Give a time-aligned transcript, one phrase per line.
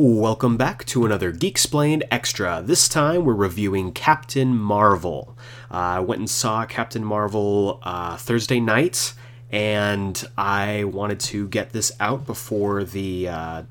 [0.00, 2.62] Welcome back to another Geeksplained Extra.
[2.64, 5.36] This time we're reviewing Captain Marvel.
[5.68, 9.12] Uh, I went and saw Captain Marvel uh, Thursday night,
[9.50, 13.62] and I wanted to get this out before the uh,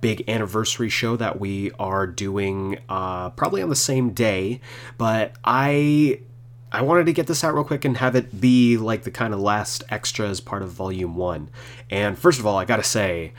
[0.00, 4.60] big anniversary show that we are doing uh, probably on the same day.
[4.98, 6.20] But I
[6.70, 9.34] I wanted to get this out real quick and have it be like the kind
[9.34, 11.50] of last extra as part of Volume 1.
[11.90, 13.32] And first of all, I gotta say,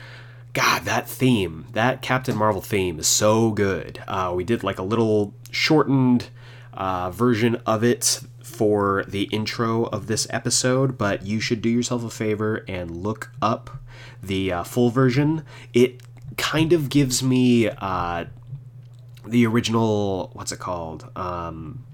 [0.54, 4.00] God, that theme, that Captain Marvel theme is so good.
[4.06, 6.28] Uh, we did like a little shortened
[6.72, 12.04] uh, version of it for the intro of this episode, but you should do yourself
[12.04, 13.82] a favor and look up
[14.22, 15.44] the uh, full version.
[15.72, 16.00] It
[16.36, 18.26] kind of gives me uh,
[19.26, 21.10] the original, what's it called?
[21.16, 21.84] Um,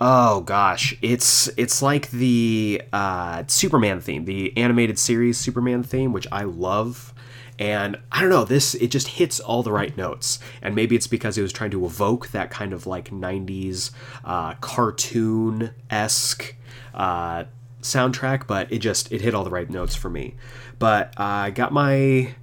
[0.00, 6.26] Oh gosh, it's it's like the uh, Superman theme, the animated series Superman theme, which
[6.30, 7.12] I love.
[7.58, 10.38] And I don't know, this it just hits all the right notes.
[10.62, 13.90] And maybe it's because it was trying to evoke that kind of like '90s
[14.24, 16.54] uh, cartoon esque
[16.94, 17.44] uh,
[17.82, 20.34] soundtrack, but it just it hit all the right notes for me.
[20.78, 22.34] But uh, I got my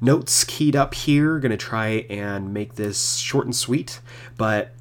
[0.00, 1.38] notes keyed up here.
[1.38, 4.00] Gonna try and make this short and sweet.
[4.36, 4.74] But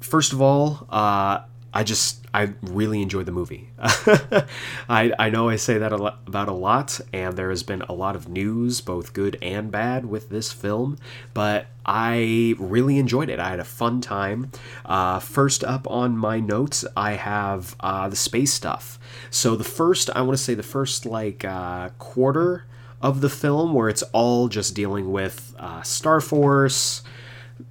[0.00, 1.40] first of all, uh,
[1.74, 3.70] I just I really enjoyed the movie.
[3.78, 7.82] I I know I say that a lot, about a lot, and there has been
[7.82, 10.98] a lot of news, both good and bad, with this film.
[11.32, 13.40] But I really enjoyed it.
[13.40, 14.50] I had a fun time.
[14.84, 18.98] Uh, first up on my notes, I have uh, the space stuff.
[19.30, 22.66] So the first, I want to say the first like uh, quarter
[23.00, 27.02] of the film, where it's all just dealing with uh, Star Force,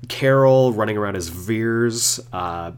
[0.08, 2.72] Carol running around as Vers, Uh,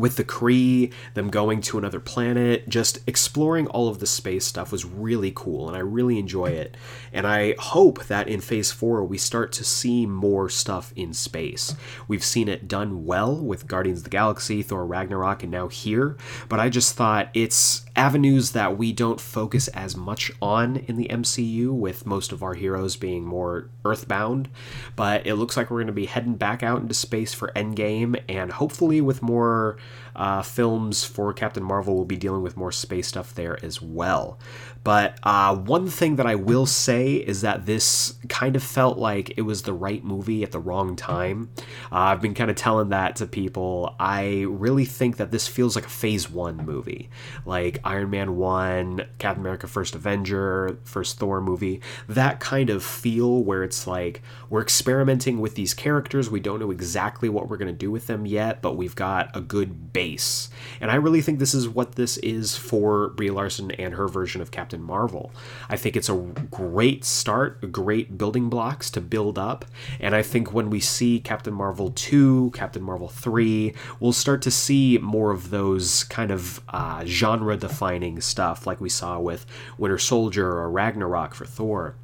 [0.00, 4.72] with the Kree, them going to another planet, just exploring all of the space stuff
[4.72, 6.76] was really cool, and I really enjoy it.
[7.12, 11.74] And I hope that in Phase 4 we start to see more stuff in space.
[12.06, 16.16] We've seen it done well with Guardians of the Galaxy, Thor Ragnarok, and now here,
[16.48, 21.08] but I just thought it's avenues that we don't focus as much on in the
[21.08, 24.48] MCU, with most of our heroes being more earthbound.
[24.94, 28.22] But it looks like we're going to be heading back out into space for Endgame,
[28.28, 29.78] and hopefully with more
[30.14, 34.38] uh, films for Captain Marvel we'll be dealing with more space stuff there as well.
[34.84, 39.36] But uh, one thing that I will say is that this kind of felt like
[39.36, 41.50] it was the right movie at the wrong time.
[41.92, 43.94] Uh, I've been kind of telling that to people.
[44.00, 47.10] I really think that this feels like a Phase 1 movie.
[47.44, 51.80] Like Iron Man 1, Captain America First Avenger, First Thor movie.
[52.06, 56.28] That kind of feel where it's like we're experimenting with these characters.
[56.28, 59.34] We don't know exactly what we're going to do with them yet, but we've got
[59.34, 60.50] a good base.
[60.82, 64.42] And I really think this is what this is for Brie Larson and her version
[64.42, 65.32] of Captain Marvel.
[65.70, 66.16] I think it's a
[66.50, 69.64] great start, great building blocks to build up,
[69.98, 74.50] and I think when we see Captain Marvel 2, Captain Marvel 3, we'll start to
[74.50, 77.77] see more of those kind of uh, genre defining
[78.20, 79.46] stuff like we saw with
[79.76, 81.96] Winter Soldier or Ragnarok for Thor.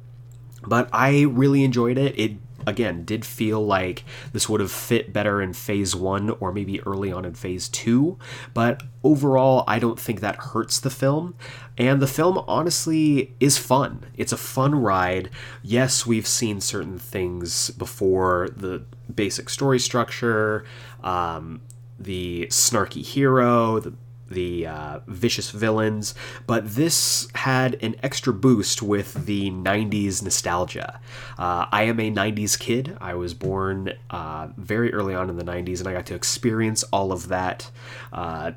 [0.67, 2.17] But I really enjoyed it.
[2.17, 2.37] It
[2.67, 4.03] again did feel like
[4.33, 8.17] this would have fit better in phase one or maybe early on in phase two.
[8.53, 11.35] But overall i don't think that hurts the film.
[11.77, 14.05] And the film honestly is fun.
[14.15, 15.29] It's a fun ride.
[15.61, 18.49] Yes we've seen certain things before.
[18.55, 20.65] The basic story structure
[21.03, 21.61] um,
[21.99, 23.93] the snarky hero the
[24.29, 26.15] the uh, vicious villains,
[26.47, 30.99] but this had an extra boost with the 90s nostalgia.
[31.37, 32.97] Uh, I am a 90s kid.
[32.99, 36.83] I was born uh, very early on in the 90s, and I got to experience
[36.91, 37.69] all of that
[38.11, 38.51] uh,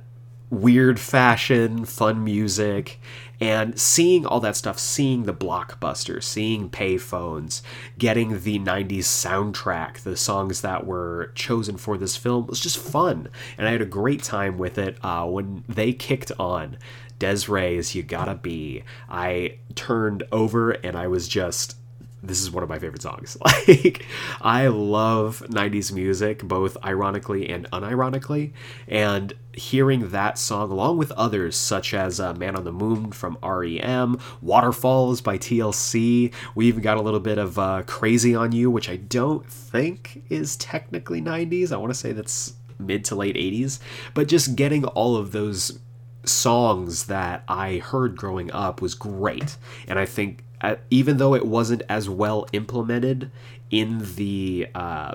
[0.51, 3.01] weird fashion, fun music,
[3.41, 7.63] and seeing all that stuff, seeing the blockbusters, seeing payphones,
[7.97, 13.29] getting the 90s soundtrack, the songs that were chosen for this film was just fun.
[13.57, 16.79] And I had a great time with it uh, when they kicked on.
[17.19, 18.85] Des'ree's You Gotta Be.
[19.09, 21.77] I turned over and I was just
[22.23, 23.37] this is one of my favorite songs.
[23.69, 24.07] Like,
[24.41, 28.53] I love 90s music, both ironically and unironically.
[28.87, 33.37] And hearing that song, along with others such as uh, Man on the Moon from
[33.43, 38.71] REM, Waterfalls by TLC, we even got a little bit of uh, Crazy on You,
[38.71, 41.73] which I don't think is technically 90s.
[41.73, 43.81] I want to say that's mid to late 80s.
[44.15, 45.79] But just getting all of those
[46.25, 49.57] songs that I heard growing up was great.
[49.87, 50.45] And I think
[50.91, 53.31] even though it wasn't as well implemented
[53.71, 55.15] in the uh,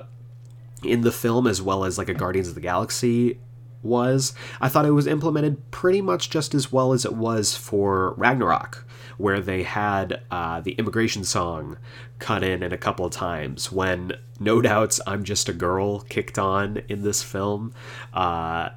[0.82, 3.38] in the film as well as like a Guardians of the Galaxy
[3.82, 4.34] was.
[4.60, 8.86] I thought it was implemented pretty much just as well as it was for Ragnarok,
[9.18, 11.76] where they had uh, the immigration song
[12.18, 16.38] cut in in a couple of times when No Doubt's I'm Just a Girl kicked
[16.38, 17.74] on in this film.
[18.12, 18.70] Uh,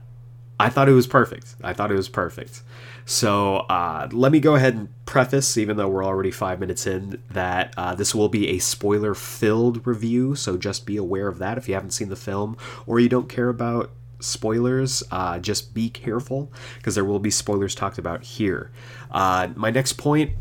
[0.59, 1.56] I thought it was perfect.
[1.63, 2.63] I thought it was perfect.
[3.06, 7.21] So uh, let me go ahead and preface, even though we're already five minutes in,
[7.30, 10.36] that uh, this will be a spoiler filled review.
[10.36, 13.30] So just be aware of that if you haven't seen the film or you don't
[13.30, 15.04] care about spoilers.
[15.12, 18.71] Uh, just be careful because there will be spoilers talked about here.
[19.12, 20.31] Uh, my next point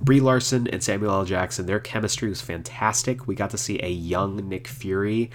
[0.00, 1.24] Brie Larson and Samuel L.
[1.24, 3.26] Jackson, their chemistry was fantastic.
[3.26, 5.30] We got to see a young Nick Fury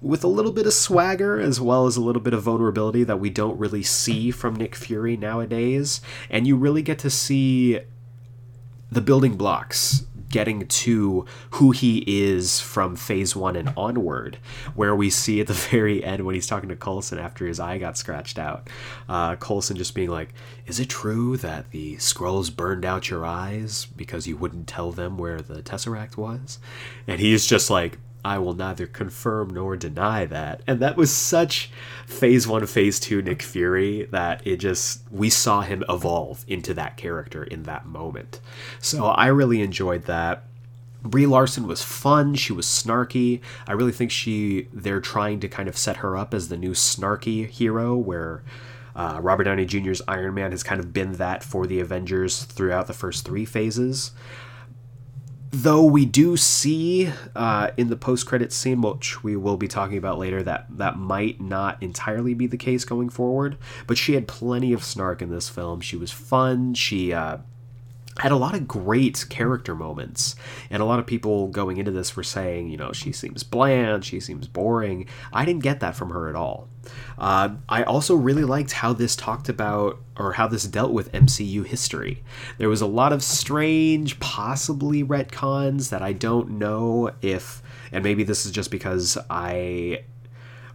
[0.00, 3.20] with a little bit of swagger as well as a little bit of vulnerability that
[3.20, 6.00] we don't really see from Nick Fury nowadays.
[6.28, 7.80] And you really get to see
[8.90, 10.04] the building blocks
[10.34, 14.36] getting to who he is from phase one and onward,
[14.74, 17.78] where we see at the very end when he's talking to Coulson after his eye
[17.78, 18.68] got scratched out,
[19.08, 20.30] uh, Coulson just being like,
[20.66, 25.18] Is it true that the Skrulls burned out your eyes because you wouldn't tell them
[25.18, 26.58] where the Tesseract was?
[27.06, 30.62] And he's just like, I will neither confirm nor deny that.
[30.66, 31.70] And that was such
[32.06, 36.96] phase one, phase two Nick Fury that it just, we saw him evolve into that
[36.96, 38.40] character in that moment.
[38.80, 40.44] So I really enjoyed that.
[41.02, 42.34] Brie Larson was fun.
[42.34, 43.42] She was snarky.
[43.66, 46.72] I really think she, they're trying to kind of set her up as the new
[46.72, 48.42] snarky hero where.
[48.96, 52.86] Uh, Robert Downey Jr.'s Iron Man has kind of been that for the Avengers throughout
[52.86, 54.12] the first three phases
[55.54, 60.18] though we do see uh, in the post-credit scene which we will be talking about
[60.18, 63.56] later that that might not entirely be the case going forward
[63.86, 65.80] but she had plenty of snark in this film.
[65.80, 66.74] She was fun.
[66.74, 67.38] She uh,
[68.18, 70.36] had a lot of great character moments.
[70.70, 74.04] And a lot of people going into this were saying you know she seems bland
[74.04, 75.08] she seems boring.
[75.32, 76.68] I didn't get that from her at all.
[77.18, 81.66] Uh, i also really liked how this talked about or how this dealt with mcu
[81.66, 82.22] history.
[82.58, 88.24] There was a lot of strange possibly retcons that i don't know if and maybe
[88.24, 90.04] this is just because i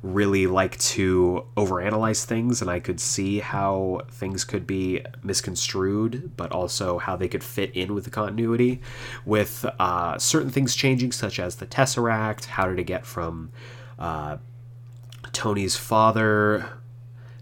[0.01, 6.51] really like to overanalyze things and I could see how things could be misconstrued, but
[6.51, 8.81] also how they could fit in with the continuity.
[9.25, 13.51] With uh, certain things changing, such as the Tesseract, how did it get from
[13.97, 14.37] uh,
[15.33, 16.69] Tony's father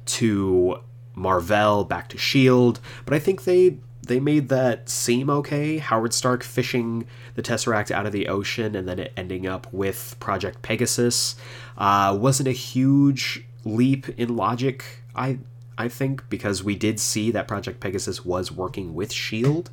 [0.06, 0.80] to
[1.14, 3.78] Mar-Vell back to S.H.I.E.L.D., but I think they
[4.08, 5.78] they made that seem okay.
[5.78, 7.06] Howard Stark fishing
[7.36, 11.36] the Tesseract out of the ocean and then it ending up with Project Pegasus
[11.78, 15.04] uh, wasn't a huge leap in logic.
[15.16, 15.40] I
[15.78, 19.70] I think because we did see that Project Pegasus was working with Shield.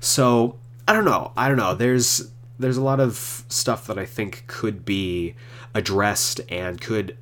[0.00, 1.32] So I don't know.
[1.36, 1.74] I don't know.
[1.74, 5.34] There's there's a lot of stuff that I think could be
[5.74, 7.16] addressed and could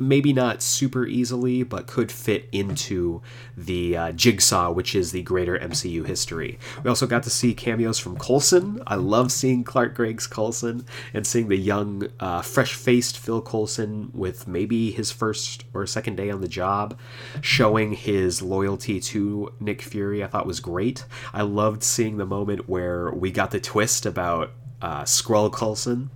[0.00, 3.22] maybe not super easily, but could fit into
[3.56, 6.58] the uh, jigsaw, which is the greater MCU history.
[6.82, 8.82] We also got to see cameos from Coulson.
[8.86, 14.10] I love seeing Clark Gregg's Coulson and seeing the young, uh, fresh faced Phil Coulson
[14.14, 16.98] with maybe his first or second day on the job,
[17.40, 20.24] showing his loyalty to Nick Fury.
[20.24, 21.04] I thought was great.
[21.32, 24.52] I loved seeing the moment where we got the twist about
[24.82, 26.10] uh, Skrull Coulson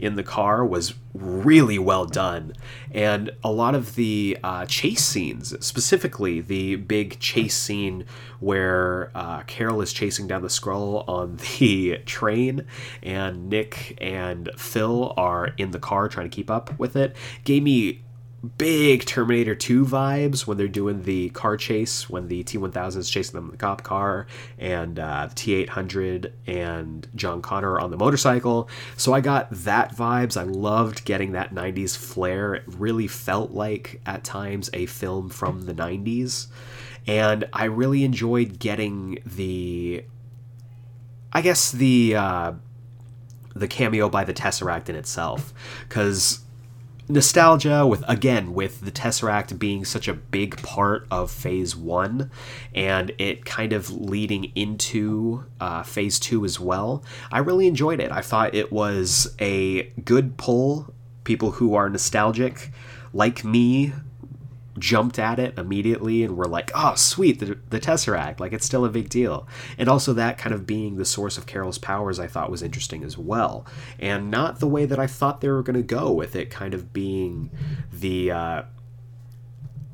[0.00, 2.54] in the car was really well done.
[2.90, 8.04] And a lot of the uh, chase scenes, specifically the big chase scene
[8.38, 12.66] where uh, Carol is chasing down the Skrull on the train
[13.02, 17.14] and Nick and Phil are in the car trying to keep up with it,
[17.44, 18.02] gave me
[18.56, 23.10] big Terminator 2 vibes when they're doing the car chase, when the T 1000 is
[23.10, 24.26] chasing them in the cop car,
[24.58, 28.68] and uh, the T 800 and John Connor on the motorcycle.
[28.96, 30.36] So I got that vibes.
[30.36, 32.54] I loved getting that 90s flair.
[32.54, 36.46] It really felt like, at times, a film from the 90s.
[37.06, 40.04] And I really enjoyed getting the.
[41.32, 42.16] I guess the.
[42.16, 42.52] Uh,
[43.54, 45.52] the cameo by the Tesseract in itself.
[45.88, 46.40] Because
[47.10, 52.30] nostalgia with again with the tesseract being such a big part of phase one
[52.74, 57.02] and it kind of leading into uh, phase two as well
[57.32, 58.10] i really enjoyed it.
[58.12, 60.92] I thought it was a good pull.
[61.24, 62.70] People who are nostalgic
[63.12, 63.92] like me
[64.78, 68.84] jumped at it immediately and were like, oh, sweet, the, the Tesseract, like it's still
[68.84, 69.46] a big deal.
[69.78, 73.04] And also that kind of being the source of Carol's powers, I thought was interesting
[73.04, 73.66] as well.
[73.98, 76.74] And not the way that I thought they were going to go with it kind
[76.74, 77.50] of being
[77.92, 78.30] the.
[78.30, 78.62] Uh,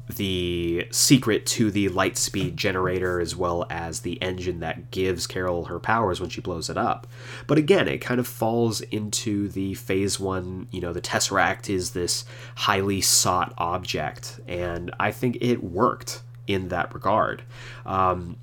[0.09, 5.65] the secret to the light speed generator as well as the engine that gives Carol
[5.65, 7.07] her powers when she blows it up.
[7.47, 11.91] But again, it kind of falls into the phase one, you know, the Tesseract is
[11.91, 17.43] this highly sought object, and I think it worked in that regard.
[17.85, 18.37] Um,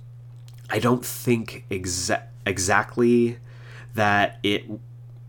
[0.69, 3.37] I don't think exa- exactly
[3.95, 4.65] that it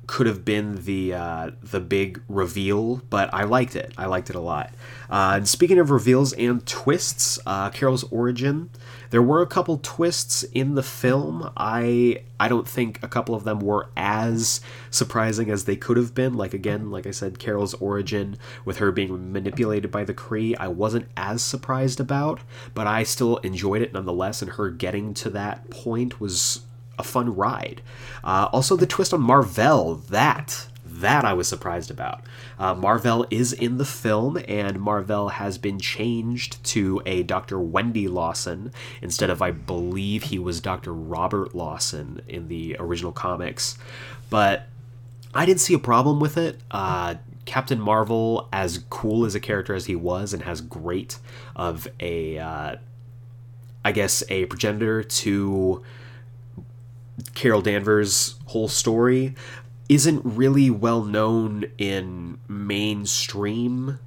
[0.06, 3.92] could have been the uh, the big reveal, but I liked it.
[3.96, 4.73] I liked it a lot.
[5.11, 8.70] Uh, and speaking of reveals and twists, uh, Carol's origin.
[9.11, 11.50] There were a couple twists in the film.
[11.56, 16.14] I I don't think a couple of them were as surprising as they could have
[16.14, 16.34] been.
[16.34, 20.68] Like again, like I said, Carol's origin with her being manipulated by the Kree, I
[20.68, 22.40] wasn't as surprised about,
[22.75, 24.42] but I still enjoyed it nonetheless.
[24.42, 26.62] And her getting to that point was
[26.98, 27.82] a fun ride.
[28.22, 32.22] Uh, also, the twist on Mar-Vell, that that I was surprised about.
[32.58, 37.58] Uh, Mar-Vell is in the film, and Mar-Vell has been changed to a Dr.
[37.58, 38.72] Wendy Lawson
[39.02, 40.94] instead of, I believe, he was Dr.
[40.94, 43.76] Robert Lawson in the original comics.
[44.30, 44.68] But
[45.34, 46.60] I didn't see a problem with it.
[46.70, 51.18] Uh, Captain Marvel, as cool as a character as he was, and has great
[51.56, 52.76] of a, uh,
[53.84, 55.82] I guess, a progenitor to
[57.35, 59.35] Carol Danvers' whole story
[59.88, 63.99] isn't really well known in mainstream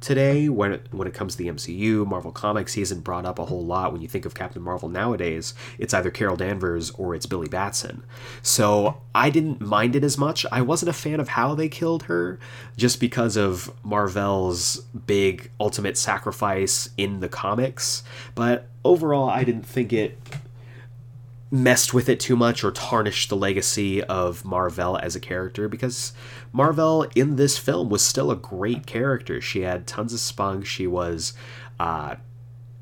[0.00, 3.38] today when it, when it comes to the MCU, Marvel Comics, he isn't brought up
[3.38, 3.92] a whole lot.
[3.92, 8.04] When you think of Captain Marvel nowadays, it's either Carol Danvers or it's Billy Batson.
[8.42, 10.46] So I didn't mind it as much.
[10.52, 12.38] I wasn't a fan of how they killed her,
[12.76, 18.02] just because of Mar-Vell's big ultimate sacrifice in the comics.
[18.34, 20.18] But overall, I didn't think it
[21.50, 26.12] messed with it too much or tarnished the legacy of Mar-Vell as a character because
[26.52, 29.40] Mar-Vell in this film was still a great character.
[29.40, 30.66] She had tons of spunk.
[30.66, 31.32] She was
[31.80, 32.16] uh,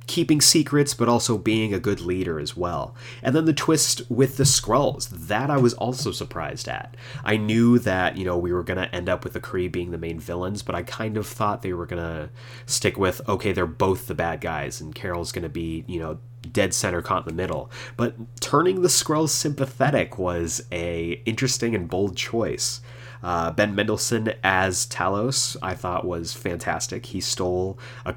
[0.06, 2.94] keeping secrets, but also being a good leader as well.
[3.22, 6.96] And then the twist with the Skrulls, that I was also surprised at.
[7.24, 9.90] I knew that, you know, we were going to end up with the Kree being
[9.90, 12.30] the main villains, but I kind of thought they were going to
[12.66, 16.18] stick with, okay, they're both the bad guys, and Carol's going to be, you know,
[16.52, 17.70] dead center caught in the middle.
[17.96, 22.80] But turning the Skrulls sympathetic was a interesting and bold choice.
[23.22, 27.06] Uh, ben Mendelsohn as Talos, I thought was fantastic.
[27.06, 28.14] He stole a,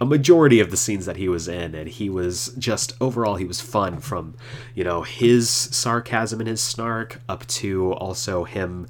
[0.00, 3.44] a majority of the scenes that he was in, and he was just overall he
[3.44, 4.34] was fun from,
[4.74, 8.86] you know, his sarcasm and his snark up to also him.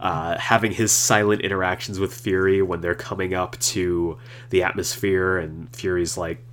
[0.00, 4.18] Uh, having his silent interactions with Fury when they're coming up to
[4.50, 6.44] the atmosphere, and Fury's like,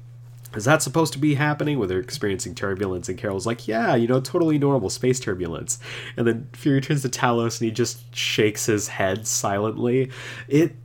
[0.55, 3.07] is that supposed to be happening when they're experiencing turbulence?
[3.07, 5.79] And Carol's like, yeah, you know, totally normal space turbulence.
[6.17, 10.11] And then Fury turns to Talos and he just shakes his head silently.
[10.47, 10.75] It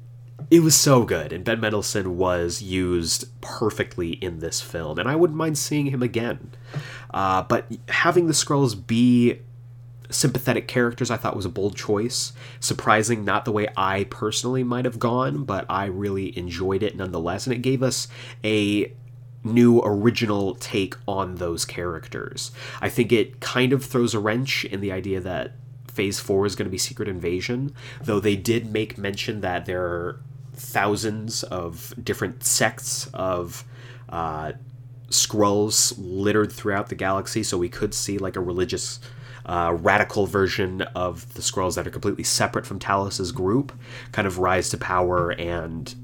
[0.50, 5.16] it was so good, and Ben Mendelsohn was used perfectly in this film, and I
[5.16, 6.52] wouldn't mind seeing him again.
[7.12, 9.40] Uh, but having the Skrulls be
[10.08, 12.32] sympathetic characters I thought was a bold choice.
[12.60, 17.46] Surprising, not the way I personally might have gone, but I really enjoyed it nonetheless.
[17.46, 18.06] And it gave us
[18.44, 18.92] a
[19.42, 22.50] new original take on those characters.
[22.80, 25.52] I think it kind of throws a wrench in the idea that
[25.88, 30.20] phase 4 is going to be secret invasion, though they did make mention that there
[30.56, 33.64] thousands of different sects of
[34.08, 34.52] uh,
[35.10, 39.00] Skrulls littered throughout the galaxy, so we could see like a religious
[39.46, 43.72] uh, radical version of the Skrulls that are completely separate from Talos's group
[44.12, 45.94] kind of rise to power and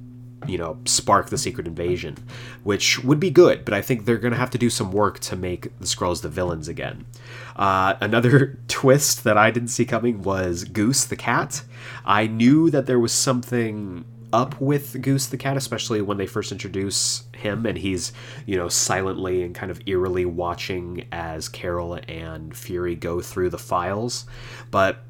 [0.46, 2.16] you know, spark the secret invasion,
[2.64, 5.18] which would be good, but I think they're going to have to do some work
[5.20, 7.06] to make the Skrulls the villains again.
[7.56, 11.62] Uh, another twist that I didn't see coming was Goose the cat.
[12.04, 16.52] I knew that there was something up with Goose the cat, especially when they first
[16.52, 18.12] introduce him and he's,
[18.46, 23.58] you know, silently and kind of eerily watching as Carol and Fury go through the
[23.58, 24.26] files.
[24.70, 25.04] But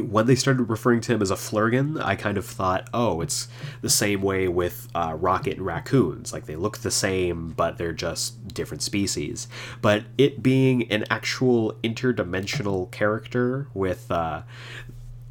[0.00, 3.48] when they started referring to him as a Flerken, I kind of thought, oh, it's
[3.80, 6.32] the same way with uh, Rocket and raccoons.
[6.32, 9.48] Like they look the same, but they're just different species.
[9.82, 14.42] But it being an actual interdimensional character with uh,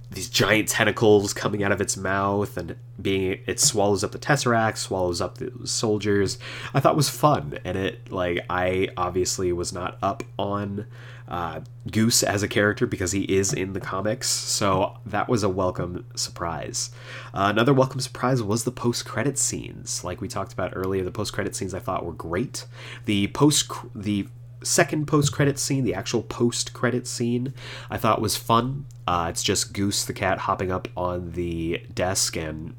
[0.10, 4.78] these giant tentacles coming out of its mouth and being it swallows up the tesseract
[4.78, 6.40] swallows up the soldiers.
[6.74, 10.86] I thought was fun and it like i obviously was not up on
[11.28, 11.60] uh,
[11.92, 16.06] goose as a character because he is in the comics so that was a welcome
[16.16, 16.90] surprise.
[17.34, 20.06] Uh, another welcome surprise was the post-credit scenes.
[20.06, 22.66] Like we talked about earlier the post-credit scenes i thought were great.
[23.06, 24.28] The post the
[24.64, 27.54] second post credit scene, the actual post credit scene,
[27.90, 28.86] I thought was fun.
[29.08, 32.76] Uh, it's just Goose the cat hopping up on the desk and,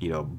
[0.00, 0.38] you know,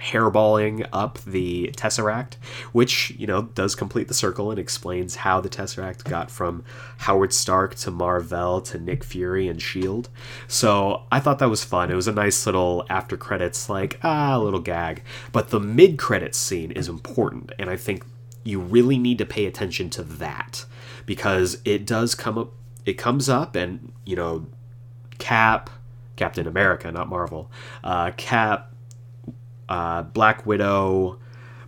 [0.00, 2.34] hairballing up the Tesseract,
[2.72, 6.64] which, you know, does complete the circle and explains how the Tesseract got from
[6.98, 10.08] Howard Stark to Mar-Vell to Nick Fury and S.H.I.E.L.D.
[10.46, 11.90] So I thought that was fun.
[11.90, 15.02] It was a nice little after credits, like, ah, little gag.
[15.32, 18.04] But the mid credits scene is important, and I think
[18.44, 20.64] you really need to pay attention to that
[21.06, 22.52] because it does come up,
[22.84, 24.46] it comes up, and, you know,
[25.18, 25.70] Cap,
[26.16, 27.50] Captain America, not Marvel,
[27.84, 28.72] uh, Cap,
[29.68, 31.18] uh, Black Widow,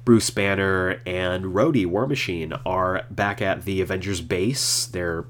[0.05, 4.87] Bruce Banner, and Rhodey War Machine are back at the Avengers base.
[4.87, 5.27] They're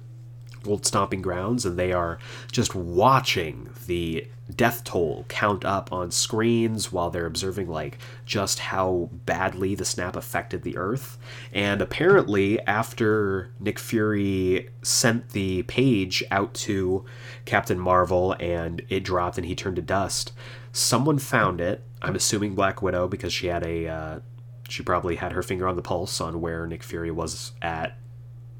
[0.67, 2.19] old stomping grounds, and they are
[2.50, 4.26] just watching the
[4.57, 10.17] death toll count up on screens while they're observing like just how badly the snap
[10.17, 11.19] affected the earth.
[11.52, 17.05] And apparently after nick fury sent the page out to
[17.45, 20.33] captain marvel and it dropped and he turned to dust
[20.73, 21.83] someone found it.
[22.02, 24.21] I'm assuming black widow because she had a uh,
[24.69, 27.97] she probably had her finger on the pulse on where nick fury was at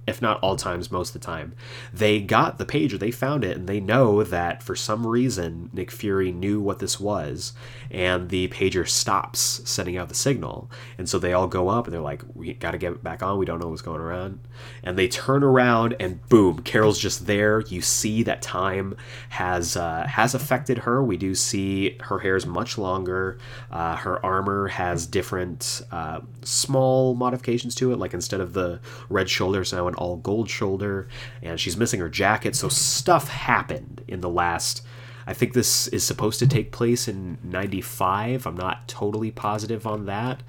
[0.07, 1.55] if not all times, most of the time.
[1.93, 5.91] They got the pager, they found it and they know that for some reason Nick
[5.91, 7.53] Fury knew what this was
[7.91, 10.71] and the pager stops sending out the signal.
[10.97, 13.23] And so they all go up and they're like, we got to get it back
[13.23, 13.39] on.
[13.39, 14.41] We don't know what's going around.
[14.83, 17.61] And they turn around and boom, Carol's just there.
[17.61, 18.97] You see that time
[19.31, 21.03] has uh, has affected her.
[21.03, 23.39] We do see her hair is much longer.
[23.71, 27.99] Uh, her armor has different uh, small modifications to it.
[27.99, 31.09] Like instead of the red shoulders, now an all gold shoulder.
[31.43, 32.57] And she's missing her jacket.
[32.57, 34.83] So stuff happened in the last
[35.27, 38.47] I think this is supposed to take place in 95.
[38.47, 40.43] I'm not totally positive on that.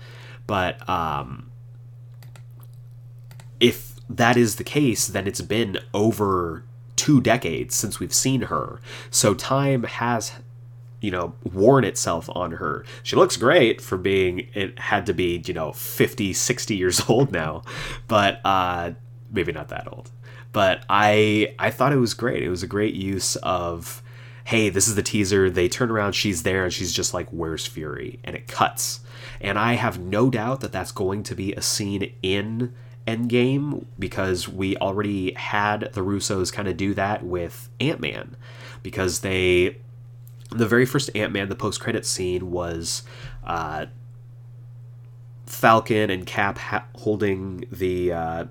[0.48, 1.52] But um,
[3.60, 6.64] if that is the case, then it's been over
[6.96, 8.82] two decades since we've seen her.
[9.12, 10.34] So time has
[11.00, 15.42] you know worn itself on her she looks great for being it had to be
[15.48, 17.64] you know 50 60 years old now
[18.08, 18.92] but uh
[19.32, 20.12] maybe not that old
[20.52, 24.04] but i i thought it was great it was a great use of
[24.46, 25.50] hey, this is the teaser.
[25.50, 28.20] They turn around, she's there, and she's just like, where's Fury?
[28.24, 29.02] And it cuts.
[29.40, 32.74] And I have no doubt that that's going to be a scene in
[33.08, 38.36] Endgame because we already had the Russos kind of do that with Ant Man
[38.84, 39.78] because they.
[40.54, 43.04] The very first Ant Man, the post credit scene was
[43.46, 43.86] uh,
[45.46, 48.46] Falcon and Cap ha- holding the uh,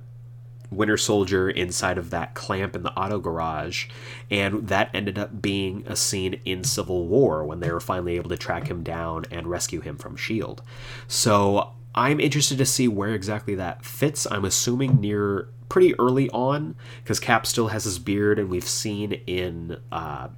[0.70, 3.87] Winter Soldier inside of that clamp in the auto garage,
[4.30, 8.30] and that ended up being a scene in Civil War when they were finally able
[8.30, 10.62] to track him down and rescue him from S.H.I.E.L.D.
[11.09, 14.26] So I'm interested to see where exactly that fits.
[14.30, 19.12] I'm assuming near pretty early on, because Cap still has his beard, and we've seen
[19.26, 19.78] in.
[19.90, 20.28] Uh,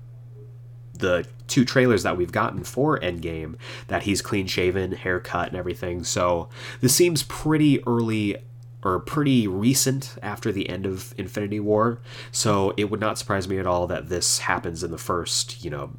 [0.95, 3.57] the two trailers that we've gotten for Endgame
[3.89, 6.05] that he's clean shaven, haircut, and everything.
[6.05, 6.49] So
[6.81, 8.37] this seems pretty early
[8.83, 12.01] or pretty recent after the end of Infinity War.
[12.31, 15.71] So it would not surprise me at all that this happens in the first, you
[15.71, 15.93] know,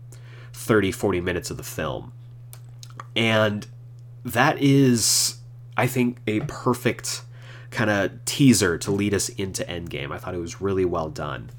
[0.54, 2.12] 30, 40 minutes of the film.
[3.16, 3.68] And
[4.26, 5.38] that is,
[5.78, 7.24] I think, a perfect
[7.72, 10.12] kind of teaser to lead us into Endgame.
[10.12, 11.50] I thought it was really well done.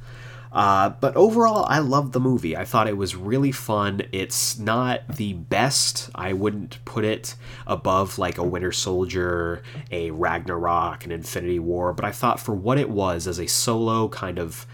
[0.54, 2.56] Uh, but overall, I loved the movie.
[2.56, 4.02] I thought it was really fun.
[4.12, 6.10] It's not the best.
[6.14, 7.34] I wouldn't put it
[7.66, 12.78] above like a Winter Soldier, a Ragnarok, an Infinity War, but I thought for what
[12.78, 14.64] it was as a solo kind of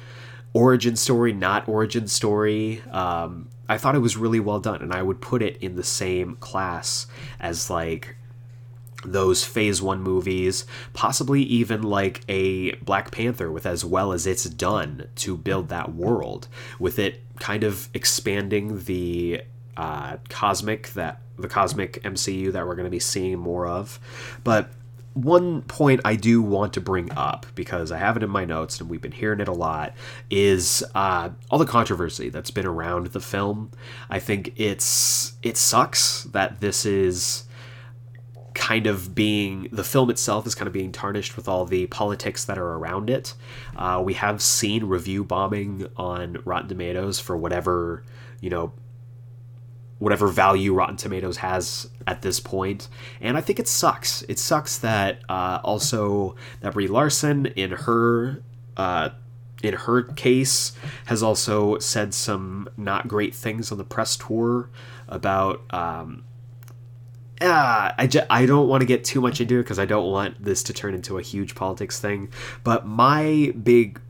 [0.53, 4.83] origin story, not origin story, um, I thought it was really well done.
[4.83, 7.07] And I would put it in the same class
[7.39, 8.17] as like
[9.05, 14.45] those phase one movies, possibly even like a Black Panther with as well as it's
[14.45, 19.43] done to build that world, with it kind of expanding the
[19.77, 23.99] uh, cosmic that the cosmic MCU that we're going to be seeing more of.
[24.45, 24.71] But
[25.15, 28.81] one point I do want to bring up because I have it in my notes
[28.81, 29.95] and we've been hearing it a lot
[30.31, 33.71] is uh, all the controversy that's been around the film.
[34.09, 37.45] I think it's it sucks that this is
[38.61, 42.45] kind of being the film itself is kind of being tarnished with all the politics
[42.45, 43.33] that are around it.
[43.75, 48.05] Uh, we have seen review bombing on Rotten Tomatoes for whatever
[48.43, 48.75] you know
[49.99, 54.23] whatever value Rotten Tomatoes has at this point, and I think it sucks.
[54.29, 58.43] It sucks that uh, also that Brie Larson in her.
[58.77, 59.11] Uh,
[59.63, 60.73] in her case,
[61.05, 64.71] has also said some not great things on the press tour
[65.07, 66.25] about um,
[67.41, 70.11] uh, I, just, I don't want to get too much into it because I don't
[70.11, 72.31] want this to turn into a huge politics thing.
[72.65, 74.01] But my big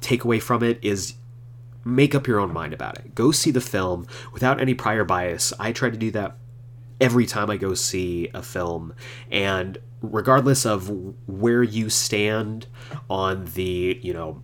[0.00, 1.14] takeaway from it is
[1.84, 3.14] make up your own mind about it.
[3.14, 5.52] Go see the film without any prior bias.
[5.58, 6.36] I try to do that
[7.00, 8.94] every time I go see a film.
[9.30, 10.90] And regardless of
[11.26, 12.66] where you stand
[13.10, 14.42] on the, you know,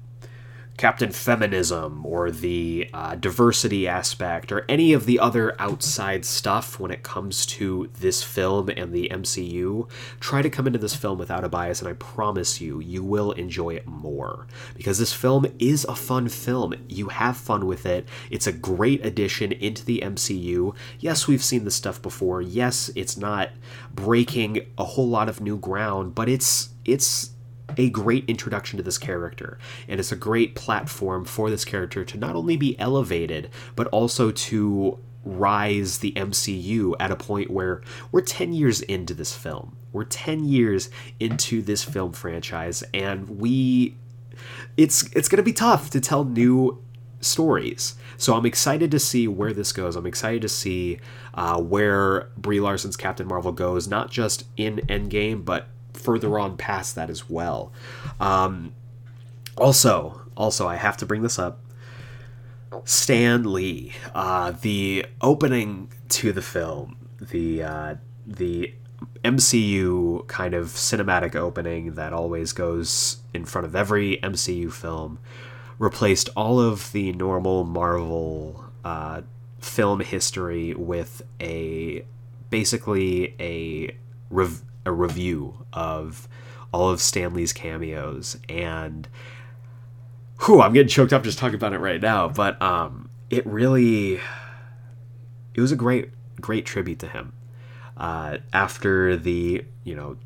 [0.78, 6.92] Captain Feminism or the uh, diversity aspect or any of the other outside stuff when
[6.92, 11.42] it comes to this film and the MCU, try to come into this film without
[11.42, 14.46] a bias, and I promise you, you will enjoy it more.
[14.76, 16.74] Because this film is a fun film.
[16.88, 18.08] You have fun with it.
[18.30, 20.76] It's a great addition into the MCU.
[21.00, 22.40] Yes, we've seen this stuff before.
[22.40, 23.50] Yes, it's not
[23.92, 27.30] breaking a whole lot of new ground, but it's it's
[27.76, 32.18] a great introduction to this character, and it's a great platform for this character to
[32.18, 38.22] not only be elevated, but also to rise the MCU at a point where we're
[38.22, 39.76] 10 years into this film.
[39.92, 43.96] We're 10 years into this film franchise, and we.
[44.76, 46.80] It's, it's to be tough to tell new
[47.20, 47.96] stories.
[48.16, 49.96] So I'm excited to see where this goes.
[49.96, 51.00] I'm excited to see
[51.34, 56.94] uh, where Brie Larson's Captain Marvel goes, not just in Endgame, but further on past
[56.94, 57.72] that as well.
[58.20, 58.74] Um,
[59.56, 61.60] also, also, I have to bring this up.
[62.84, 67.94] Stan Lee, uh, the opening to the film, the uh,
[68.26, 68.74] the
[69.24, 75.18] MCU kind of cinematic opening that always goes in front of every MCU film,
[75.78, 79.22] replaced all of the normal Marvel uh,
[79.60, 82.04] film history with a
[82.50, 83.94] basically a
[84.30, 86.28] rev- a review of
[86.72, 89.08] all of Stan Lee's cameos and
[90.44, 94.20] whew, I'm getting choked up just talking about it right now, but um, it really
[95.54, 96.10] it was a great
[96.40, 97.32] great tribute to him.
[97.96, 100.16] Uh, after the you know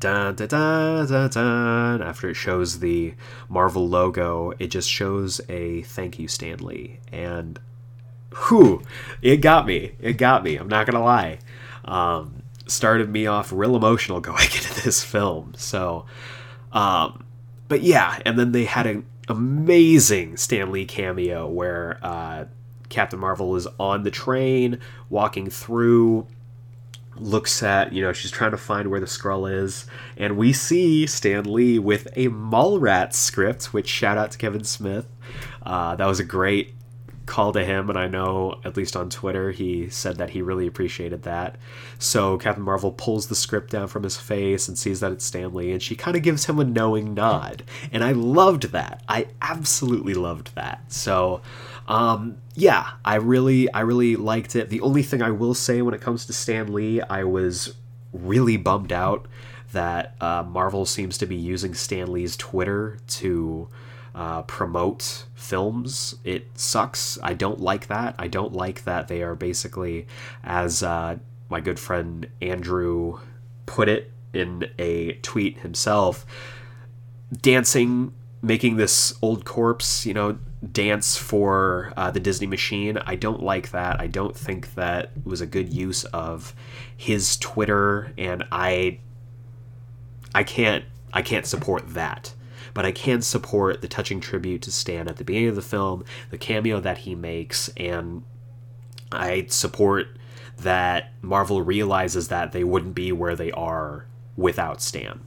[0.00, 3.14] dun, dun, dun, dun, dun, after it shows the
[3.48, 7.58] Marvel logo, it just shows a thank you Stan Lee and
[8.48, 8.82] whew,
[9.22, 9.92] it got me.
[10.00, 10.56] It got me.
[10.56, 11.38] I'm not gonna lie.
[11.84, 15.54] Um, started me off real emotional going into this film.
[15.56, 16.06] So,
[16.72, 17.24] um,
[17.68, 22.46] but yeah, and then they had an amazing Stan Lee cameo where uh,
[22.88, 24.78] Captain Marvel is on the train
[25.10, 26.26] walking through
[27.16, 31.04] looks at you know she's trying to find where the Skrull is and we see
[31.04, 35.06] stan lee with a mallrats script which shout out to kevin smith
[35.64, 36.74] uh, that was a great
[37.28, 40.66] call to him, and I know, at least on Twitter, he said that he really
[40.66, 41.56] appreciated that.
[41.98, 45.54] So Captain Marvel pulls the script down from his face and sees that it's Stan
[45.54, 47.62] Lee, and she kind of gives him a knowing nod.
[47.92, 49.02] And I loved that.
[49.08, 50.90] I absolutely loved that.
[50.92, 51.42] So,
[51.86, 54.70] um, yeah, I really, I really liked it.
[54.70, 57.74] The only thing I will say when it comes to Stan Lee, I was
[58.12, 59.26] really bummed out
[59.72, 63.68] that uh, Marvel seems to be using Stan Lee's Twitter to
[64.18, 66.16] uh, promote films.
[66.24, 67.20] It sucks.
[67.22, 68.16] I don't like that.
[68.18, 70.08] I don't like that they are basically,
[70.42, 73.20] as uh, my good friend Andrew
[73.66, 76.26] put it in a tweet himself,
[77.42, 80.36] dancing, making this old corpse, you know,
[80.72, 82.98] dance for uh, the Disney machine.
[82.98, 84.00] I don't like that.
[84.00, 86.56] I don't think that was a good use of
[86.96, 88.98] his Twitter, and I,
[90.34, 92.34] I can't, I can't support that
[92.74, 96.04] but I can support the touching tribute to Stan at the beginning of the film,
[96.30, 98.22] the cameo that he makes, and
[99.12, 100.08] I support
[100.58, 105.20] that Marvel realizes that they wouldn't be where they are without Stan.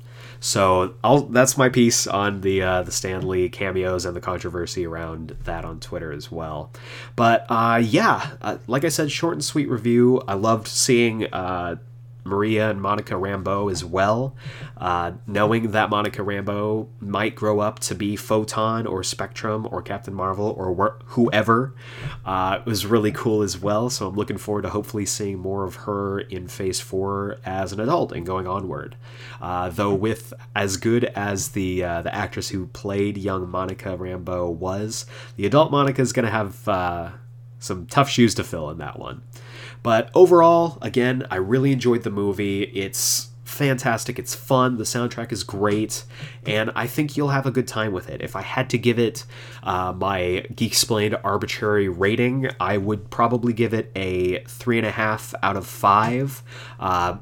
[0.43, 4.87] So I'll, that's my piece on the uh, the Stan Lee cameos and the controversy
[4.87, 6.71] around that on Twitter as well.
[7.15, 10.21] But uh, yeah, uh, like I said, short and sweet review.
[10.27, 11.75] I loved seeing uh,
[12.23, 14.35] Maria and Monica Rambeau as well.
[14.77, 20.13] Uh, knowing that Monica Rambeau might grow up to be Photon or Spectrum or Captain
[20.13, 21.73] Marvel or wh- whoever
[22.25, 23.89] uh, was really cool as well.
[23.89, 27.79] So I'm looking forward to hopefully seeing more of her in Phase 4 as an
[27.79, 28.95] adult and going onward.
[29.41, 34.51] Uh, though, with as good as the, uh, the actress who played young Monica Rambeau
[34.53, 35.05] was,
[35.35, 37.11] the adult Monica is going to have uh,
[37.59, 39.21] some tough shoes to fill in that one.
[39.83, 42.63] But overall, again, I really enjoyed the movie.
[42.63, 44.17] It's fantastic.
[44.17, 44.77] It's fun.
[44.77, 46.03] The soundtrack is great,
[46.45, 48.21] and I think you'll have a good time with it.
[48.21, 49.25] If I had to give it
[49.63, 55.33] uh, my Geeksplained arbitrary rating, I would probably give it a three and a half
[55.43, 56.43] out of five.
[56.79, 57.17] Uh,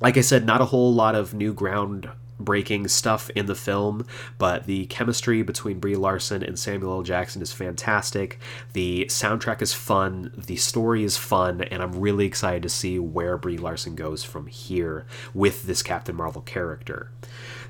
[0.00, 2.10] like I said, not a whole lot of new ground
[2.42, 4.06] breaking stuff in the film,
[4.38, 7.02] but the chemistry between Brie Larson and Samuel L.
[7.02, 8.38] Jackson is fantastic.
[8.72, 13.36] The soundtrack is fun, the story is fun, and I'm really excited to see where
[13.38, 17.10] Brie Larson goes from here with this Captain Marvel character.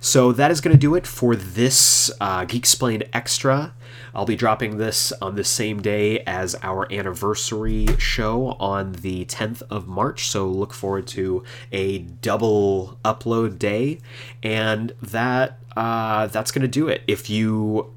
[0.05, 3.73] So that is going to do it for this uh, Geeksplained Extra.
[4.13, 9.63] I'll be dropping this on the same day as our anniversary show on the 10th
[9.71, 10.27] of March.
[10.27, 14.01] So look forward to a double upload day,
[14.43, 17.03] and that uh, that's going to do it.
[17.07, 17.95] If you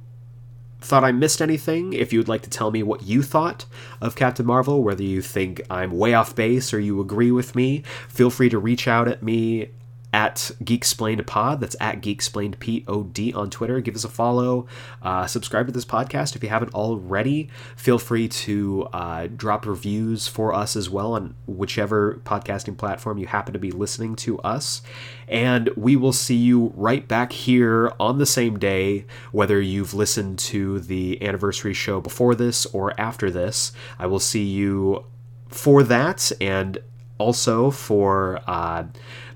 [0.81, 3.65] thought I missed anything, if you would like to tell me what you thought
[3.99, 7.81] of Captain Marvel, whether you think I'm way off base or you agree with me,
[8.07, 9.71] feel free to reach out at me
[10.13, 11.59] at Geeksplained Pod.
[11.59, 13.81] That's at Geeksplained P O D on Twitter.
[13.81, 14.67] Give us a follow.
[15.01, 17.49] Uh, subscribe to this podcast if you haven't already.
[17.75, 23.27] Feel free to uh, drop reviews for us as well on whichever podcasting platform you
[23.27, 24.81] happen to be listening to us.
[25.27, 30.39] And we will see you right back here on the same day, whether you've listened
[30.39, 33.71] to the anniversary show before this or after this.
[33.99, 35.05] I will see you
[35.49, 36.79] for that and
[37.17, 38.85] also for uh,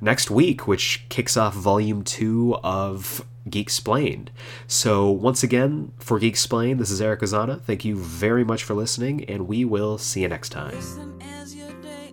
[0.02, 4.28] next week, which kicks off volume two of Geeksplained.
[4.68, 7.62] So, once again, for Geeksplained, this is Eric Azana.
[7.62, 10.78] Thank you very much for listening, and we will see you next time.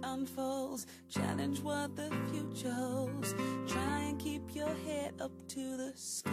[0.02, 0.86] Unfolds.
[1.10, 3.34] Challenge what the future holds.
[3.66, 6.32] Try and keep your head up to the sky.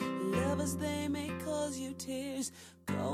[0.00, 2.52] Lovers, they may cause you tears.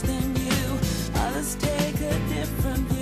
[0.00, 0.78] Than you,
[1.14, 3.01] others take a different view.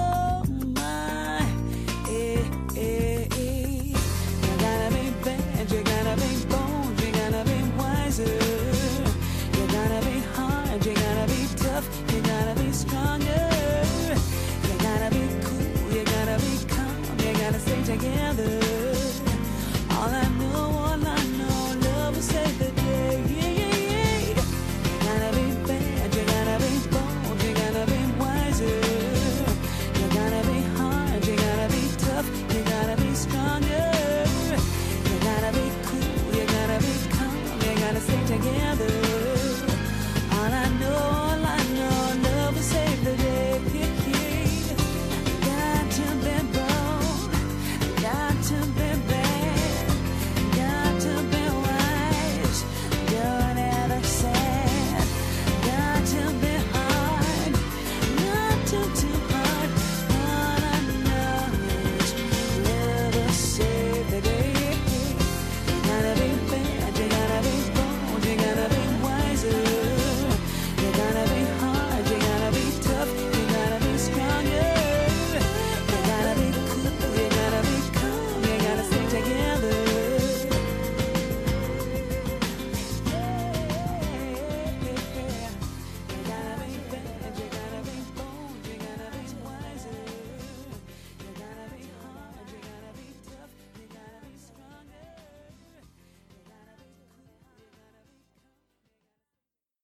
[17.97, 18.80] together.